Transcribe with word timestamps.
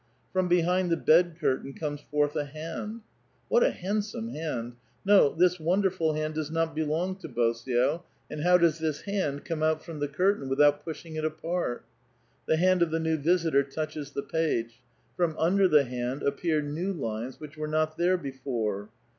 ^^Tom 0.33 0.49
behind 0.49 0.89
the 0.89 0.97
bed 0.97 1.37
curtain 1.39 1.73
comes 1.73 2.01
forth 2.01 2.35
a 2.35 2.45
hand; 2.45 3.01
what 3.49 3.61
a. 3.63 3.69
^^clsome 3.69 4.33
hand! 4.33 4.75
No; 5.05 5.29
this 5.31 5.59
wonderful 5.59 6.13
hand 6.15 6.33
does 6.33 6.49
not 6.49 6.73
belong 6.73 7.15
l^osio, 7.17 8.01
and 8.27 8.41
how 8.41 8.57
does 8.57 8.79
this 8.79 9.01
hand 9.01 9.45
come 9.45 9.61
out 9.61 9.83
from 9.85 9.99
the 9.99 10.07
curtain 10.07 10.49
^^Ixout 10.49 10.81
pushing 10.83 11.17
it 11.17 11.23
apait? 11.23 11.81
I^» 11.81 11.81
^^lie 12.49 12.57
hand 12.57 12.81
of 12.81 12.89
the 12.89 12.99
new 12.99 13.15
visitor 13.19 13.61
touches 13.61 14.09
the 14.09 14.23
page; 14.23 14.81
from 15.15 15.35
under 15.37 15.69
^ 15.69 15.71
band 15.71 16.23
appear 16.23 16.63
new 16.63 16.91
lines, 16.91 17.39
which 17.39 17.55
were 17.55 17.67
not 17.67 17.95
there 17.95 18.17
before. 18.17 18.89